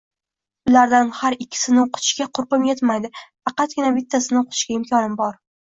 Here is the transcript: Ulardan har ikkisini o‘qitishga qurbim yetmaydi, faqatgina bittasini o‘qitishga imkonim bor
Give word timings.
Ulardan 0.69 1.11
har 1.17 1.35
ikkisini 1.45 1.83
o‘qitishga 1.83 2.27
qurbim 2.39 2.67
yetmaydi, 2.71 3.13
faqatgina 3.27 3.95
bittasini 4.01 4.43
o‘qitishga 4.45 4.81
imkonim 4.83 5.19
bor 5.25 5.41